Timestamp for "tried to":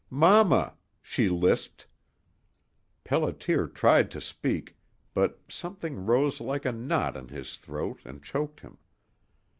3.71-4.19